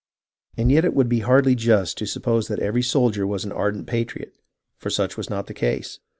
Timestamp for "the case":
5.45-5.99